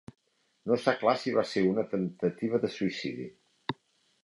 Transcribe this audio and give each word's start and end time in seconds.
No 0.69 0.77
està 0.79 0.93
clar 1.01 1.13
si 1.23 1.33
va 1.35 1.43
ser 1.51 1.63
una 1.73 1.85
temptativa 1.93 2.63
de 2.65 2.73
suïcidi. 2.79 3.31